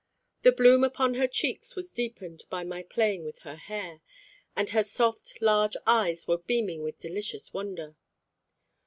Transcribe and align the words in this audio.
The 0.41 0.51
bloom 0.51 0.83
upon 0.83 1.13
her 1.13 1.27
cheeks 1.27 1.75
was 1.75 1.91
deepened 1.91 2.45
by 2.49 2.63
my 2.63 2.81
playing 2.81 3.23
with 3.23 3.37
her 3.41 3.53
hair, 3.55 4.01
and 4.55 4.67
her 4.71 4.81
soft 4.81 5.39
large 5.43 5.77
eyes 5.85 6.27
were 6.27 6.39
beaming 6.39 6.81
with 6.81 6.97
delicious 6.97 7.53
wonder. 7.53 7.95